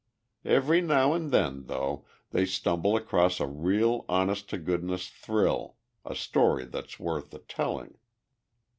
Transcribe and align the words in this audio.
Every 0.45 0.81
now 0.81 1.13
and 1.13 1.29
then, 1.29 1.65
though, 1.67 2.05
they 2.31 2.43
stumble 2.47 2.95
across 2.95 3.39
a 3.39 3.45
real 3.45 4.03
honest 4.09 4.49
to 4.49 4.57
goodness 4.57 5.07
thrill, 5.09 5.75
a 6.03 6.15
story 6.15 6.65
that's 6.65 6.99
worth 6.99 7.29
the 7.29 7.37
telling. 7.37 7.99